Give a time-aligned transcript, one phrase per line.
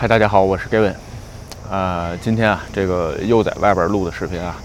[0.00, 0.94] 嗨，大家好，我是 Gavin。
[1.70, 4.56] 呃，今天啊，这个又在外边录的视频啊，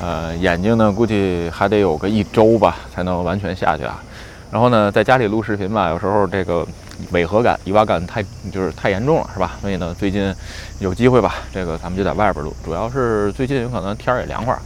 [0.00, 4.00] 呃，眼睛呢估计还得有个一周吧，才能完全下去啊。
[4.48, 6.64] 然后呢，在家里录视频吧，有时候这个
[7.10, 8.22] 违和感、异娃感太
[8.52, 9.56] 就是太严重了，是吧？
[9.60, 10.32] 所以呢，最近
[10.78, 12.54] 有机会吧，这个咱们就在外边录。
[12.64, 14.56] 主要是最近有可能天儿也凉快。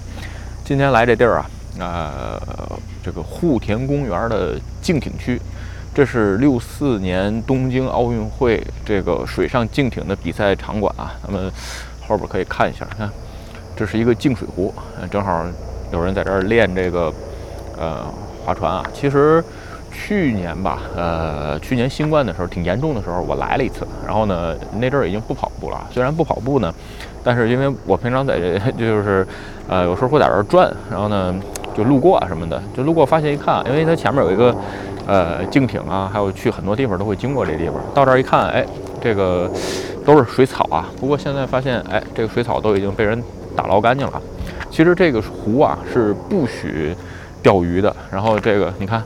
[0.67, 5.41] 今天来这地儿啊，呃，这个户田公园的竞艇区。
[5.93, 11.51] 这是六四年东京奥运会这个水上竞艇的比赛场馆啊，咱们
[12.07, 13.11] 后边可以看一下，看，
[13.77, 14.73] 这是一个净水湖，
[15.11, 15.45] 正好
[15.93, 17.13] 有人在这儿练这个
[17.77, 18.05] 呃
[18.45, 18.85] 划船啊。
[18.95, 19.43] 其实
[19.93, 25.89] 去年吧，呃，去年新冠的时候挺严重的时候，我来了一次，然后呢，那阵儿已经不跑步了。
[25.93, 26.73] 虽然不跑步呢，
[27.25, 29.27] 但是因为我平常在这就是
[29.69, 31.35] 呃有时候会在这儿转，然后呢
[31.77, 34.55] 就路过啊什么的，就路过发现一看，因为它前面有一个。
[35.11, 37.75] 呃，竞艇啊，还有去很多地方都会经过这地方。
[37.93, 38.65] 到这儿一看，哎，
[39.03, 39.51] 这个
[40.07, 40.89] 都是水草啊。
[41.01, 43.21] 不过现在发现，哎，这个水草都已经被人
[43.57, 44.23] 打捞干净了。
[44.71, 46.95] 其实这个湖啊是不许
[47.43, 47.93] 钓鱼的。
[48.09, 49.03] 然后这个你看，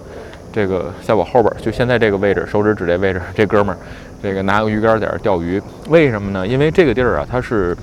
[0.53, 3.79] 这个在我后边，就现在这个位置，手指指这位置，这哥们儿
[4.23, 5.59] 这个拿个鱼竿在这钓鱼。
[5.89, 6.47] 为什么呢？
[6.47, 7.75] 因为这个地儿啊，它是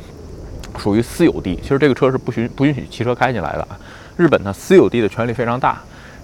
[0.78, 1.56] 属于私有地。
[1.64, 3.68] 其实这个车是不许不允许汽车开进来的。
[4.16, 5.82] 日本呢，私有地的权利非常大。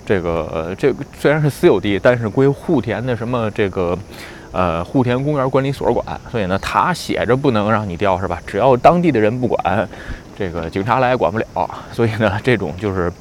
[0.07, 3.97] 这个这个虽然是私有地，但是归户田的什么这个，
[4.53, 8.41] 呃，户田公园管理所管，所以呢，他写着不能让你钓，是吧？
[8.47, 9.85] 只要当地的人不管，
[10.39, 11.45] 这个警察来管不了。
[11.91, 13.11] 所以呢，这种就是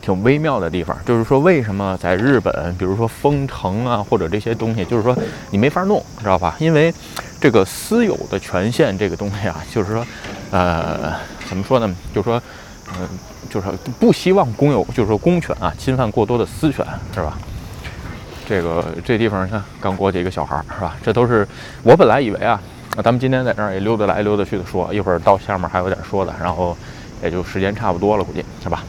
[0.00, 0.96] 挺微妙的地方。
[1.04, 5.18] 就是说，为什么在日本，比如说封城啊，或者这些东西，就是说
[5.50, 6.54] 你没法弄，知道吧？
[6.60, 6.94] 因为
[7.40, 10.06] 这个私有的权限这个东西啊，就是说，
[10.52, 11.12] 呃，
[11.48, 11.92] 怎么说呢？
[12.14, 12.40] 就是说。
[13.00, 13.08] 嗯，
[13.48, 13.66] 就是
[13.98, 17.38] 不希望公有，就是说公权啊侵犯过多的私权，是吧？
[18.48, 20.96] 这个这地方你看，刚过去一个小孩，是吧？
[21.02, 21.46] 这都是
[21.82, 22.60] 我本来以为啊，
[23.02, 26.76] 咱们今天在这儿也溜达来溜达去的说，一会儿到下面还有点说的，然后
[27.22, 28.84] 也就时间差不多了，估计是吧？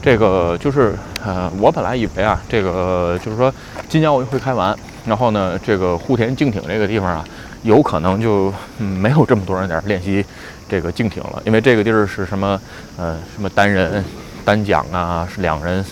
[0.00, 0.94] 这个就是
[1.24, 3.52] 呃，我本来以为啊，这个就是说
[3.88, 7.24] 今年奥运会开完，然后呢，这个户田竞艇这个地方啊，
[7.62, 10.24] 有可能就没有这么多人在练习。
[10.70, 12.60] 这个竞艇了，因为这个地儿是什么？
[12.96, 14.04] 呃，什么单人
[14.44, 15.84] 单桨啊，是两人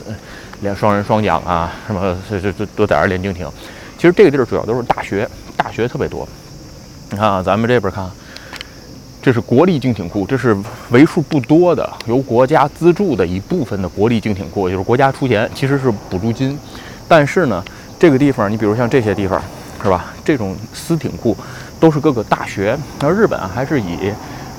[0.60, 3.48] 两双人双桨啊，什么这这都在这练竞艇。
[3.96, 6.26] 其实这个地儿主要都是大学，大学特别多。
[7.10, 8.08] 你看啊，咱们这边看，
[9.20, 10.56] 这是国立竞艇库，这是
[10.90, 16.56] 为数不多的由国家资助的一部分的国立竞艇库，就是国家出钱，其实是补助金。
[17.08, 17.64] 但是呢，
[17.98, 19.42] 这个地方，你比如像这些地方，
[19.82, 20.12] 是吧？
[20.24, 21.36] 这种私艇库
[21.80, 24.12] 都是各个大学，而日本还是以。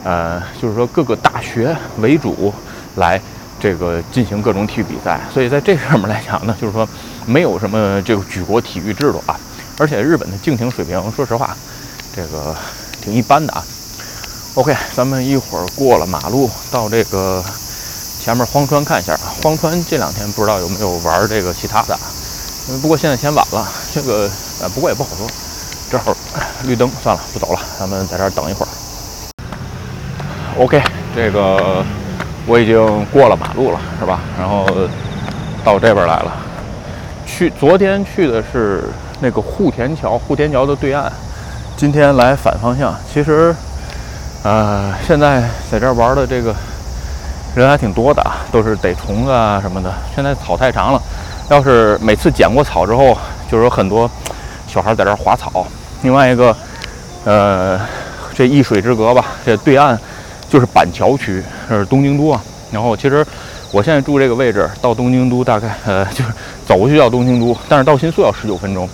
[0.04, 2.54] 呃，就是说各个大学为主
[2.96, 3.20] 来
[3.60, 6.88] 这个进行各种体育比赛，所以在这上面来讲呢，就是说
[7.26, 9.38] 没有什么这个举国体育制度啊，
[9.78, 11.56] 而且日本的竞艇水平，说实话，
[12.16, 12.56] 这个
[13.02, 13.64] 挺一般的啊。
[14.56, 17.44] OK，咱们一会儿过了马路到这个
[18.20, 19.32] 前面荒川看一下啊。
[19.44, 21.98] 荒川这两天不知道有没有玩这个其他的，
[22.82, 24.30] 不过现在天晚了，这个
[24.62, 25.28] 呃不过也不好说，
[25.92, 26.16] 正好
[26.64, 28.70] 绿灯，算了不走了，咱们在这儿等一会儿。
[30.60, 30.82] OK，
[31.16, 31.86] 这个
[32.46, 34.20] 我已经过了马路了，是吧？
[34.38, 34.68] 然后
[35.64, 36.34] 到这边来了。
[37.26, 38.84] 去昨天去的是
[39.22, 41.10] 那个户田桥，户田桥的对岸。
[41.78, 42.94] 今天来反方向。
[43.14, 43.56] 其实，
[44.44, 46.54] 呃，现在在这儿玩的这个
[47.56, 48.22] 人还挺多的，
[48.52, 49.90] 都是逮虫子啊什么的。
[50.14, 51.02] 现在草太长了，
[51.50, 53.18] 要是每次剪过草之后，
[53.50, 54.12] 就是有很多
[54.68, 55.66] 小孩在这儿划草。
[56.02, 56.54] 另外一个，
[57.24, 57.80] 呃，
[58.36, 59.98] 这一水之隔吧，这对岸。
[60.50, 62.42] 就是板桥区，是东京都啊。
[62.72, 63.26] 然后其实
[63.72, 66.32] 我现在住这个位置，到东京都大概呃就是
[66.68, 68.88] 走过去到东京都，但是到新宿要十九分钟。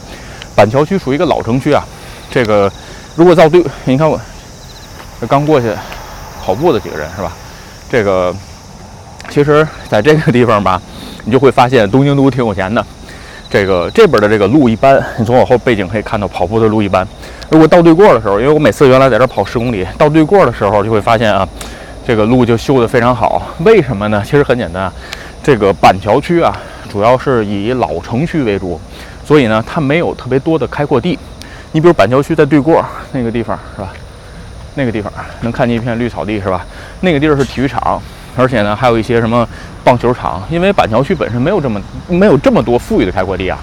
[0.55, 1.83] 板桥区属于一个老城区啊。
[2.29, 2.71] 这个
[3.15, 4.19] 如果到对，你看我
[5.21, 5.71] 这刚过去
[6.43, 7.31] 跑步的几个人是吧？
[7.89, 8.35] 这个
[9.29, 10.81] 其实在这个地方吧，
[11.23, 12.85] 你就会发现东京都挺有钱的。
[13.49, 17.07] 这个这边的这个路一般，你从我后背景可以看到跑步的路一般。
[17.49, 21.47] 如果到对过的时候，因为我每次原来在这跑十公里，到对过的时候就会发现啊，
[22.05, 23.41] 这个路就修得非常好。
[23.59, 24.21] 为什么呢？
[24.25, 24.91] 其实很简单，
[25.43, 26.57] 这个板桥区啊，
[26.91, 28.79] 主要是以老城区为主，
[29.23, 31.17] 所以呢，它没有特别多的开阔地。
[31.71, 33.93] 你比如板桥区在对过那个地方是吧？
[34.73, 36.65] 那个地方能看见一片绿草地是吧？
[37.01, 38.01] 那个地儿是体育场。
[38.35, 39.47] 而且呢，还有一些什么
[39.83, 43.57] 棒球场，因为板桥区本身没有这么没有这么多富裕的开阔地啊，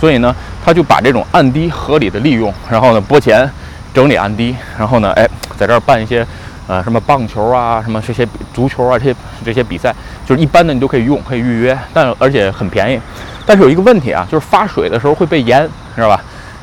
[0.00, 0.34] 所以呢，
[0.64, 3.48] 他就把这种暗堤合理的利用，然后呢拨钱
[3.94, 6.26] 整理暗地，然后呢，哎，在这儿办一些
[6.66, 9.94] 呃什么棒球啊，什么这些足球啊这些这些比赛，
[10.26, 13.00] 就是一般的你都可以用，可以预约，但而且很便宜。
[13.46, 15.66] 但是有一个问题啊，就是发水的时候会被淹，
[15.96, 16.20] 知道吧？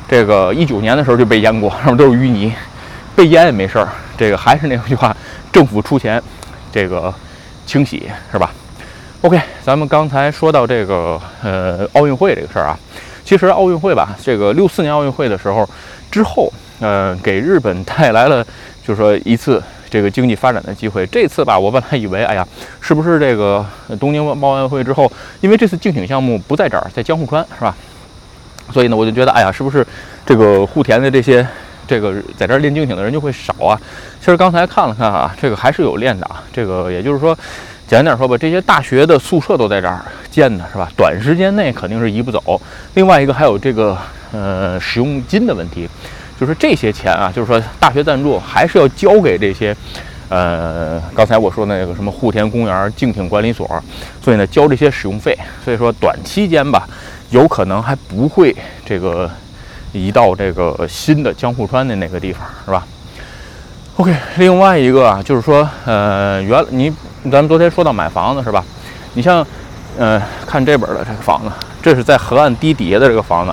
[0.08, 2.52] 这个一九年的时候就被淹过，上面都是淤泥。
[3.16, 3.88] 被淹也没事儿。
[4.16, 5.14] 这个还是那句话，
[5.52, 6.22] 政府出钱，
[6.70, 7.12] 这个
[7.66, 8.54] 清洗是吧
[9.22, 12.78] ？OK，咱们刚才说到这个呃奥运会这个事儿啊，
[13.24, 15.68] 其实奥运会吧，这个六四年奥运会的时候
[16.10, 18.42] 之后，呃，给日本带来了
[18.86, 19.60] 就是说一次
[19.90, 21.04] 这个经济发展的机会。
[21.08, 22.46] 这次吧，我本来以为，哎呀，
[22.80, 23.66] 是不是这个
[23.98, 25.10] 东京奥运会之后，
[25.40, 27.74] 因为这次竞艇项目不在这儿，在江户川是吧？
[28.72, 29.84] 所以呢，我就觉得，哎呀，是不是
[30.24, 31.46] 这个户田的这些？
[31.86, 33.80] 这个在这儿练竞艇的人就会少啊。
[34.18, 36.42] 其实刚才看了看啊，这个还是有练的啊。
[36.52, 37.34] 这个也就是说，
[37.86, 40.90] 简单点说吧，这些大学的宿舍都在这儿建的是吧？
[40.96, 42.60] 短时间内肯定是移不走。
[42.94, 43.96] 另外一个还有这个
[44.32, 45.88] 呃使用金的问题，
[46.40, 49.76] 就是这些钱啊，就是说大学赞助还是要交给这些
[50.28, 53.68] 呃刚才我说那个什么户田公园竞艇管理所，
[54.20, 55.36] 所以呢交这些使用费。
[55.64, 56.88] 所以说短期间吧，
[57.30, 58.54] 有可能还不会
[58.84, 59.30] 这个。
[59.96, 62.86] 移到这个新的江户川的那个地方是吧
[63.96, 66.90] ？OK，另外一个啊，就是说，呃，原你
[67.24, 68.62] 咱们昨天说到买房子是吧？
[69.14, 69.44] 你像，
[69.98, 71.50] 呃，看这本的这个房子，
[71.82, 73.52] 这是在河岸堤底下的这个房子。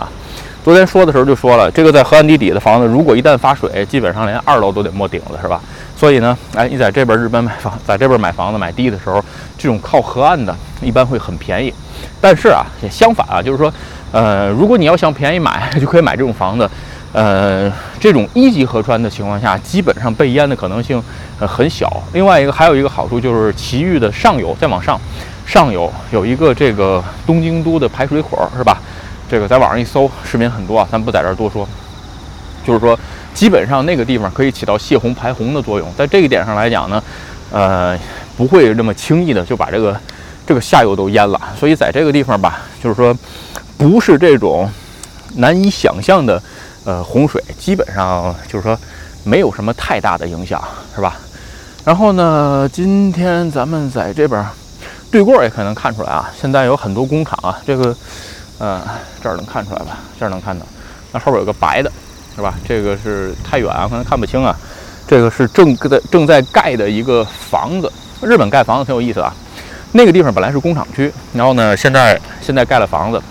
[0.61, 5.61] 昨天说的时候就说了，这个在河岸堤底的房子，如果一旦发水，基本上连二楼都得没顶了是吧？
[5.95, 9.23] 所以呢，哎，你在这边日本买房，在这边买房子买地的时候，
[9.57, 11.73] 这种靠河岸的，一般会很便宜。
[12.19, 13.73] 但是啊，也相反啊，就是说。
[14.13, 16.69] 呃，如果你要想便宜买， 就可以买这种房子。
[17.13, 21.01] 呃，这种一级河川的情况下，基本上被淹的可能性
[21.39, 22.01] 呃很小。
[22.13, 24.99] 另外一个还有一个好处就是，奇遇的上游再往上，
[25.45, 28.77] 上游有一个这个东京都的排水口，是吧？
[29.29, 31.67] 这个在网上一搜，视频很多啊，咱不在这儿多说。
[32.65, 32.97] 就是说，
[33.33, 35.87] 基本上那个地方可以起到泄洪排洪的作用。
[35.95, 37.03] 在这一点上来讲呢，
[37.51, 37.97] 呃，
[38.37, 39.95] 不会那么轻易的就把这个
[40.47, 41.39] 这个下游都淹了。
[41.59, 43.15] 所以在这个地方吧，就是说。
[43.83, 44.69] 不是这种
[45.35, 46.41] 难以想象的，
[46.85, 48.79] 呃，洪水基本上就是说
[49.25, 50.63] 没有什么太大的影响，
[50.95, 51.17] 是吧？
[51.83, 54.41] 然后呢，今天咱们在这边
[55.11, 57.93] 对过也可能看出来啊，现在有很多工厂啊，这个，
[58.57, 58.81] 呃，
[59.21, 59.97] 这儿能看出来吧？
[60.17, 60.65] 这儿能看到，
[61.11, 61.91] 那后边有个白的，
[62.37, 62.53] 是吧？
[62.65, 64.57] 这个是太远啊，可能看不清啊。
[65.05, 67.91] 这个是正在正在盖的一个房子，
[68.21, 69.35] 日本盖房子挺有意思啊。
[69.91, 73.21] 那个地方本来是工厂区，然后呢，现在现在盖了房子。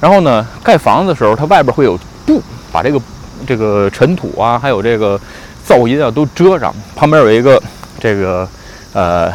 [0.00, 2.42] 然后呢，盖房子的时候，它外边会有布，
[2.72, 2.98] 把这个
[3.46, 5.20] 这个尘土啊，还有这个
[5.68, 6.74] 噪音啊都遮上。
[6.96, 7.62] 旁边有一个
[7.98, 8.48] 这个
[8.94, 9.30] 呃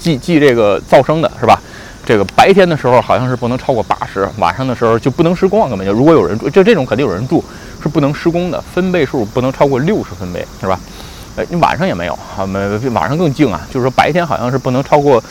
[0.00, 1.60] 记记这个噪声的是吧？
[2.04, 7.44] 这个白天的时候好像是不能超过八十，晚上的时候就不能施工，根本就如果有人住，就这种肯定有人住
[7.80, 10.80] 是不能施工的，分贝数不能超过六十分贝，是吧？
[11.36, 12.58] 哎，你晚上也没有啊，没
[12.88, 15.22] 晚上更静啊，就是说白天好像是不能超过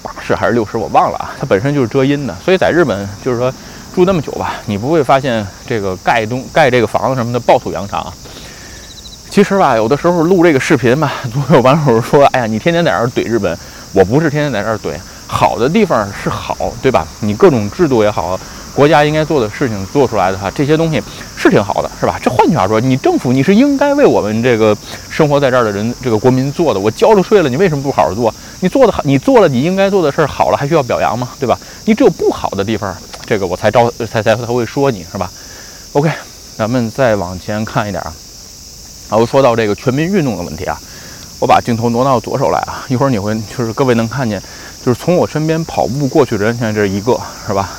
[0.00, 1.34] 八十还是六十，我忘了啊。
[1.40, 3.52] 它本身就是遮阴的，所以在日本就是说。
[3.98, 8.06] 住那么久吧，你不会发现这个盖东盖这个房子什么的暴土扬长。
[9.28, 13.58] 其实吧，有的时候录这个视频吧， 总有网友说：“哎呀，你天天在这儿怼日本。”
[13.92, 14.96] 我不是天天在这儿怼，
[15.26, 17.04] 好的地方是好，对吧？
[17.18, 18.38] 你各种制度也好，
[18.72, 21.02] 国家应该做的事情做出来的话，这些东西
[21.36, 22.20] 是挺好的，是吧？
[22.22, 24.76] 这换句话说，你政府你是应该为我们这个
[25.10, 26.78] 生活在这儿的人，这个国民做的。
[26.78, 28.32] 我交了税了，你为什么不好好做？
[28.60, 31.30] 你做的好，你做了你应该做的事儿好了，还需要表扬吗？
[31.40, 31.58] 对吧？
[31.86, 32.94] 你只有不好的地方。
[33.28, 35.30] 这个我才招才才他会说你是吧
[35.92, 36.10] ？OK，
[36.56, 38.10] 咱们再往前看一点啊。
[39.10, 40.80] 然后说到这个全民运动的问题啊，
[41.38, 42.86] 我把镜头挪到左手来啊。
[42.88, 44.42] 一会儿你会就是各位能看见，
[44.82, 47.78] 就是从我身边跑步过去的人，现在这一个是吧？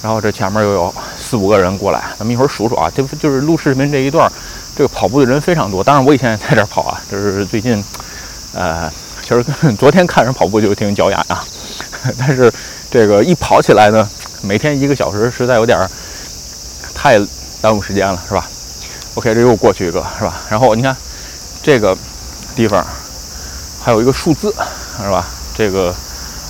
[0.00, 2.88] 然后这前面又有四五个人过来，咱们一会儿数数啊。
[2.94, 4.30] 这不就是录视频这一段，
[4.76, 5.82] 这个跑步的人非常多。
[5.82, 7.82] 当然我以前也在这跑啊，就是最近，
[8.52, 8.88] 呃，
[9.22, 9.44] 其实
[9.76, 11.44] 昨天看人跑步就挺脚痒啊，
[12.16, 12.52] 但是
[12.88, 14.08] 这个一跑起来呢。
[14.44, 15.78] 每天一个小时实在有点
[16.94, 17.18] 太
[17.62, 18.46] 耽误时间了，是吧
[19.14, 20.34] ？OK，这又过去一个，是吧？
[20.50, 20.94] 然后你看
[21.62, 21.96] 这个
[22.54, 22.84] 地方
[23.82, 24.54] 还有一个数字，
[25.02, 25.24] 是吧？
[25.56, 25.94] 这个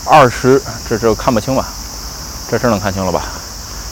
[0.05, 1.69] 二十，这这看不清吧？
[2.51, 3.23] 这这能看清了吧？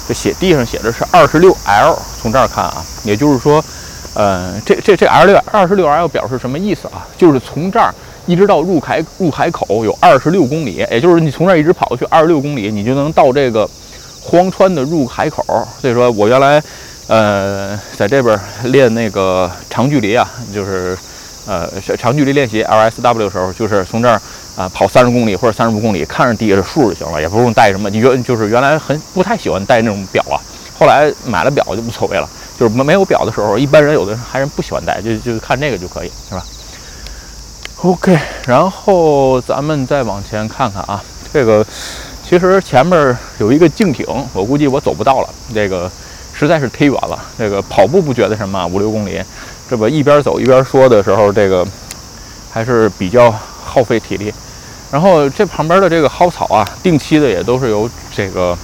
[0.09, 3.65] 这写地上写的是二十六 L，从这儿看啊，也就是说，
[4.15, 7.07] 呃，这这这 L 六二十六 L 表示什么意思啊？
[7.17, 7.95] 就是从这儿
[8.27, 13.69] 一直到入海入海口有二十六公里，也就是你从这儿一直跑过去二十六公里，你就能到这个。
[14.25, 15.45] 荒川的入海口，
[15.81, 16.63] 所以说我原来，
[17.09, 20.97] 呃，在这边练那个长距离啊，就是，
[21.45, 24.21] 呃，长距离练习 LSW 的时候，就是从这儿
[24.57, 27.91] 啊跑三十公里或者三十五公里，看着底下的数就行了，也不用带什么。
[27.91, 30.39] 你原就是原来很不太喜欢带那种表啊，
[30.79, 32.29] 后来买了表就无所谓了。
[32.59, 36.45] 就是没没有表的时候，一般人有的还是不喜欢带，就就看这个就可以，是吧
[37.83, 41.03] ？OK，然后咱们再往前看看啊，
[41.33, 41.67] 这个。
[42.33, 45.91] 其实前面有一个静艇，我估计我走不到了，这个
[46.33, 47.19] 实在是忒远了。
[47.37, 49.23] 这个跑步不觉得什么，五六公里，
[49.69, 51.63] 这不一边走一边说的时候，这个
[52.51, 53.31] 还是比较
[53.63, 54.33] 耗费体力。
[54.91, 57.87] 然后这旁边的这个蒿草啊，定期的也都是由
[58.17, 58.57] 这个，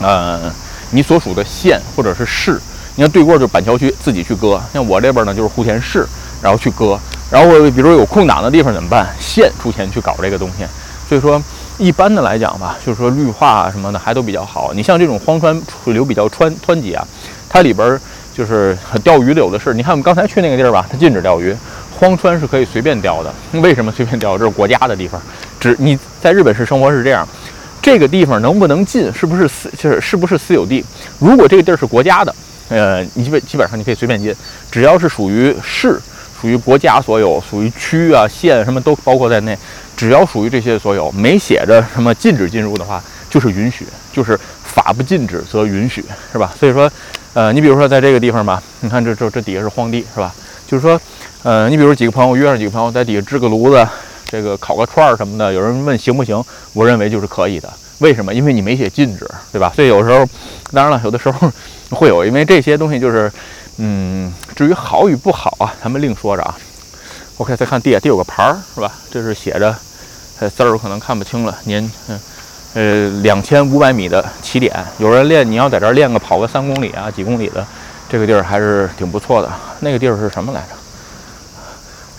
[0.00, 0.52] 呃，
[0.90, 2.60] 你所属的县或者是市，
[2.96, 6.04] 你看对过就板桥区自己去割，像我这边呢就是莆田市，
[6.42, 6.98] 然后去割。
[7.30, 9.14] 然后比如有空档的地方怎么办？
[9.20, 10.66] 县出钱去搞这个东西。
[11.08, 11.40] 所以说，
[11.76, 14.72] 一般的来讲吧，就是说绿化啊什么的还都比较好。
[14.72, 17.06] 你像这种荒川水流比较湍湍急啊，
[17.48, 17.98] 它里边
[18.32, 19.74] 就是钓鱼的有的是。
[19.74, 21.54] 你看我们刚才去那个地儿吧，它禁止钓鱼，
[21.98, 23.34] 荒川是可以随便钓的。
[23.60, 24.38] 为什么随便钓？
[24.38, 25.20] 这是国家的地方，
[25.58, 27.26] 只你在日本是生活是这样。
[27.82, 29.12] 这个地方能不能进？
[29.12, 30.84] 是不是私就是是不是私有地？
[31.18, 32.34] 如果这个地儿是国家的，
[32.68, 34.34] 呃，你基本基本上你可以随便进，
[34.70, 36.00] 只要是属于市。
[36.40, 39.56] 属于国家所有，属于区啊、县什么都包括在内，
[39.96, 46.52] 只要属于这些所有，没写着什么禁止进入的话，就是允许，就是法不禁止则允许，是吧？
[46.58, 46.90] 所以说，
[47.32, 50.34] 呃，你比如说在这个地方吧，你看这这这底下是荒地，是吧？
[50.66, 51.00] 就是说，
[51.42, 53.86] 呃，你比如几个朋友约上几个朋友在底下支个炉子，
[54.26, 56.42] 这个烤个串儿什么的，有人问行不行？
[56.72, 57.72] 我认为就是可以的。
[57.98, 58.34] 为什么？
[58.34, 59.72] 因为你没写禁止，对吧？
[59.74, 60.26] 所以有时候，
[60.72, 61.50] 当然了，有的时候
[61.90, 63.30] 会有，因为这些东西就是。
[63.76, 66.56] 嗯，至于好与不好啊，咱们另说着啊。
[67.38, 68.92] OK，再看地下，地有个牌儿是吧？
[69.10, 69.74] 这是写着，
[70.38, 71.56] 呃，字儿可能看不清了。
[71.64, 72.20] 您，嗯，
[72.74, 77.66] 呃，两千五百米的起点，有人练，你要在这儿练个跑个三公里啊，几公里的，
[78.08, 79.50] 这个地儿还是挺不错的。
[79.80, 80.68] 那个地儿是什么来着？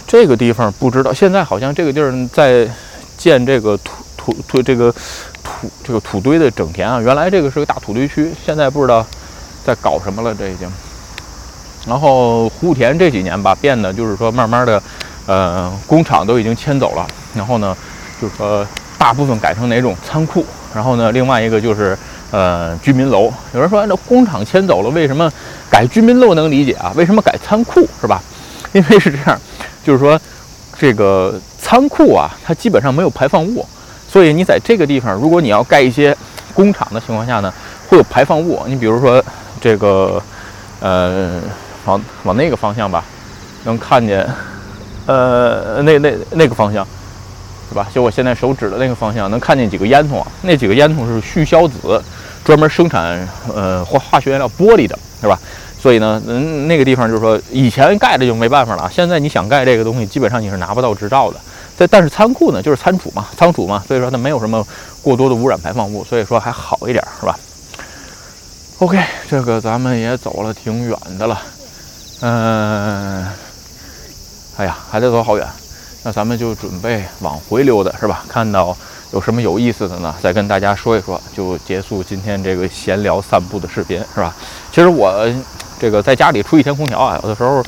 [0.05, 2.69] 这个地方不知道，现在好像这个地儿在
[3.17, 4.93] 建这个土土土这个
[5.41, 6.99] 土这个土堆的整田啊。
[6.99, 9.05] 原来这个是个大土堆区，现在不知道
[9.65, 10.69] 在搞什么了，这已经。
[11.87, 14.81] 然后莆田这几年吧，变得就是说，慢慢的，
[15.27, 17.05] 呃，工厂都已经迁走了。
[17.35, 17.77] 然后呢，
[18.19, 18.65] 就是说，
[18.97, 20.43] 大部分改成哪种仓库。
[20.73, 21.95] 然后呢，另外一个就是，
[22.31, 23.31] 呃，居民楼。
[23.53, 25.31] 有人说，那工厂迁走了，为什么
[25.69, 26.91] 改居民楼能理解啊？
[26.95, 28.19] 为什么改仓库是吧？
[28.73, 29.39] 因为是这样，
[29.85, 30.19] 就是说，
[30.79, 33.63] 这个仓库啊，它基本上没有排放物，
[34.11, 36.17] 所以你在这个地方，如果你要盖一些
[36.53, 37.53] 工厂的情况下呢，
[37.87, 38.63] 会有排放物。
[38.65, 39.23] 你比如说
[39.61, 40.19] 这个，
[40.79, 41.39] 呃。
[41.85, 43.03] 往往那个方向吧，
[43.63, 44.27] 能看见，
[45.05, 46.85] 呃，那那那个方向，
[47.69, 47.87] 是吧？
[47.93, 50.27] 就我现在手指的那个方向，能看见几个烟囱啊？
[50.41, 52.01] 那几个烟囱是旭硝子，
[52.43, 55.39] 专门生产呃化化学原料玻璃的，是吧？
[55.79, 58.89] 所以呢，嗯，那个地方就是说，以前盖的就没办法了。
[58.91, 61.39] 现在你想盖这个东西，基本上你是拿不到执照的。
[61.77, 64.65] 但但是仓库呢，就是仓储嘛，仓储嘛，所以说它没有什么
[65.03, 67.37] 过多的污染排放物，所以说还好一点，是吧
[68.79, 68.99] ？OK，
[69.29, 71.39] 这个咱们也走了挺远的了。
[72.21, 73.25] 嗯，
[74.57, 75.45] 哎呀，还得走好远，
[76.03, 78.23] 那咱们就准备往回溜达，是吧？
[78.29, 78.75] 看到
[79.11, 84.33] 有什么有意思的呢，再跟大家说一说，就结束今天这个闲聊散步的视频，是吧？
[84.71, 85.13] 其实我
[85.77, 87.61] 这个在家里吹一天空调啊，有的时候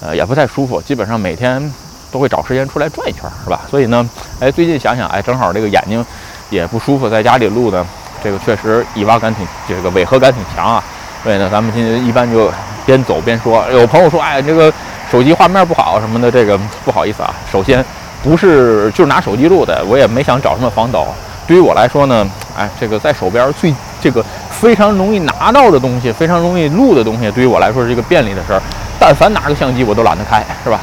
[0.00, 1.72] 呃也不太舒服，基本上每天
[2.10, 3.60] 都会找时间出来转一圈，是吧？
[3.70, 4.08] 所以呢，
[4.40, 6.04] 哎，最近想想，哎，正好这个眼睛
[6.48, 7.86] 也不舒服，在家里录呢，
[8.24, 10.82] 这个确实乙蛙感挺，这个违和感挺强啊。
[11.22, 12.50] 所以呢，咱们今天一般就。
[12.90, 14.72] 边走边说，有朋友说：“哎，这个
[15.10, 17.32] 手机画面不好什么的，这个不好意思啊。
[17.52, 17.84] 首先，
[18.20, 21.06] 不是就是拿手机录的，我也没想找什么防抖。
[21.46, 22.28] 对于我来说呢，
[22.58, 28.60] 哎，这个在手边最这个非常容易拿到的东西，非常容易录的东西，对于我来说是一个便利的事儿。
[28.98, 30.80] 但凡拿个相机，我都懒得开，是吧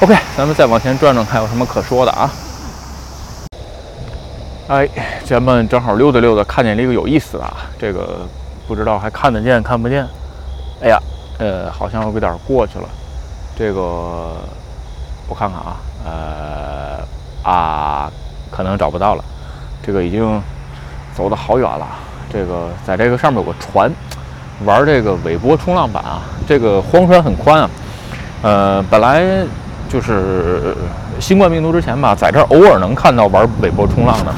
[0.00, 2.30] ？OK，咱们再往前转转，看有什么可说的啊？
[4.68, 4.88] 哎，
[5.24, 8.26] 咱们正好溜达溜达，看见了一个有意思的啊，这个
[8.68, 10.06] 不知道还看得见看不见？
[10.84, 10.98] 哎呀！
[11.42, 12.88] 呃，好像有点过去了，
[13.58, 13.80] 这个
[15.26, 18.12] 我看看啊，呃啊，
[18.48, 19.24] 可能找不到了，
[19.82, 20.40] 这个已经
[21.16, 21.84] 走的好远了。
[22.32, 23.90] 这个在这个上面有个船，
[24.64, 26.22] 玩这个尾波冲浪板啊。
[26.46, 27.70] 这个荒川很宽啊，
[28.42, 29.24] 呃，本来
[29.88, 30.76] 就是
[31.18, 34.32] 新冠病毒之前吧，在这儿偶尔能看到玩尾波冲浪的，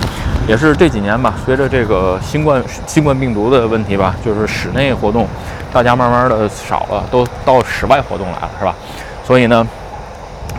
[0.49, 5.29] 也是这几年吧，随着这个新冠新冠病毒的问题吧，就是室内活动。
[5.75, 8.73] 大家慢慢的少了，都到室外活动来了，是吧？
[9.27, 9.67] 所以呢，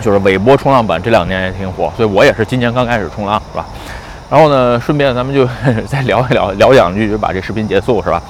[0.01, 3.65] 就是尾波冲浪板这两年也挺火，所以我也是今年刚开始冲浪，是吧？
[4.29, 5.47] 然后呢，顺便咱们就
[5.87, 8.21] 再聊一聊，聊两句就把这视频结束，是吧？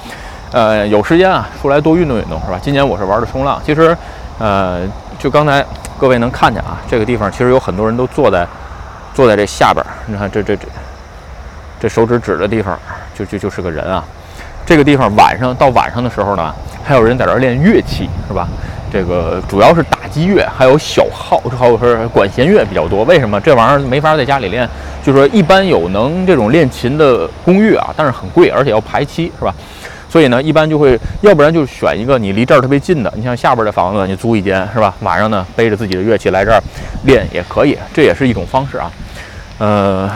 [0.52, 2.60] 呃，有时间啊，出来多运动运动，是吧？
[2.62, 3.98] 今年我是玩的冲浪，其实，
[4.38, 4.82] 呃，
[5.18, 5.66] 就刚才
[5.98, 8.46] 各位能看见啊，这个地方其实有很多人都坐在
[9.12, 10.68] 坐在这下边，你看这这这
[11.80, 12.78] 这手指指的地方，
[13.18, 14.04] 就就就是个人啊。
[14.68, 16.54] 这个地方晚上到晚上的时候呢。
[16.86, 18.48] 还有人在这儿练乐器，是吧？
[18.94, 23.04] 这个主要是打击乐，还有小号，还有是管弦乐比较多。
[23.06, 24.70] 为什么这玩意儿没法在家里练？
[25.04, 29.54] 就是说，一般有能这种练琴的公寓啊，但是很贵，而且要排期，是吧？
[30.08, 34.94] 所以呢，一般就会要不然就选一个你离这儿特别近的，你像下边的房子，你租一间是吧？
[35.02, 36.62] 晚上呢背着自己的乐器来这儿
[37.04, 38.92] 练也可以，这也是一种方式啊。
[39.58, 40.10] 呃，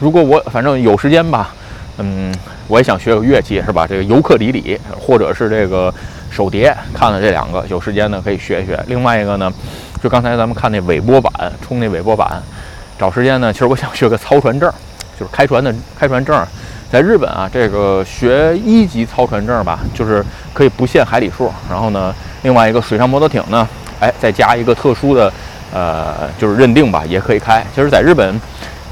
[0.00, 1.54] 如果我反正有时间吧，
[1.98, 2.34] 嗯，
[2.66, 3.86] 我也想学个乐器是吧？
[3.86, 5.92] 这个尤克里里或者是这个
[6.30, 8.78] 手碟，看了这两个，有时间呢可以学一学。
[8.88, 9.52] 另外一个呢，
[10.02, 11.32] 就刚才咱们看那尾波板，
[11.64, 12.42] 冲那尾波板，
[12.98, 14.68] 找时间呢，其实我想学个操船证，
[15.18, 16.44] 就是开船的开船证。
[16.90, 21.52] 在日本啊，这个学一级操船证吧，就是可以不限海里数。
[21.68, 23.66] 然后呢，另外一个水上摩托艇呢，
[23.98, 25.32] 哎，再加一个特殊的，
[25.72, 27.64] 呃，就是认定吧，也可以开。
[27.74, 28.40] 其实，在日本，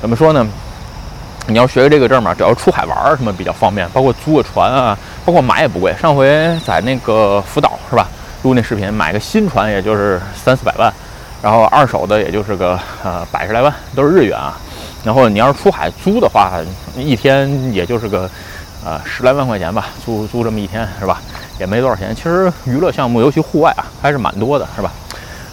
[0.01, 0.45] 怎么说呢？
[1.49, 5.95] 你要学这个证嘛，只要出海玩什么比较方便，包括租个船啊，包括买也不贵。
[6.01, 6.27] 上回
[6.65, 8.09] 在那个福岛是吧，
[8.43, 10.93] 录那视频，买个新船也就是三四百万，
[11.43, 14.57] 然后二手的也就是个呃百十来万，都是日元啊。
[15.05, 16.53] 然后你要是出海租的话，
[16.97, 18.31] 一天也就是个，
[18.85, 21.21] 呃十来万块钱吧，租租这么一天是吧？
[21.59, 22.15] 也没多少钱。
[22.15, 24.93] 其实娱乐项目，尤其户外啊，还是蛮多的，是吧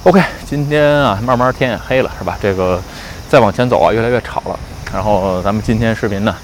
[0.04, 2.38] ？OK，今天啊，慢慢天也黑了，是吧？
[2.40, 2.80] 这个
[3.28, 4.58] 再往前走啊，越来越吵了。
[4.94, 6.36] 然后咱们今天视频呢，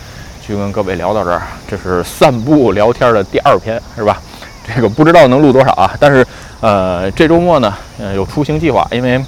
[0.47, 4.21] 就跟各位聊到这儿，这是散步聊天的第二篇，是吧？
[4.67, 6.25] 这个不知道能录多少啊，但是
[6.61, 9.23] 呃，这周末呢，呃，有出行计划，因为。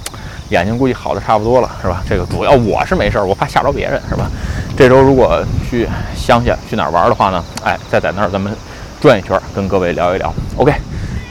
[0.50, 2.02] 眼睛估计好的差不多了，是吧？
[2.08, 4.30] 这个主要我是没事儿，我怕吓着别人，是吧？
[4.74, 7.44] 这周如果去乡下去哪儿玩的话呢？
[7.62, 8.50] 哎，再在那儿咱们
[8.98, 10.32] 转一圈，跟各位聊一聊。
[10.56, 10.72] OK，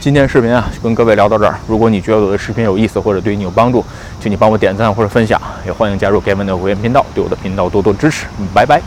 [0.00, 1.58] 今天视频啊，就跟各位聊到这儿。
[1.66, 3.84] 如果你觉得我的视频有意思或者对你有帮助，
[4.20, 8.26] 请你帮我点赞或者分享，也欢迎加入 Gavin 的会员频道，对我的频道多多支持。
[8.54, 8.80] 拜拜。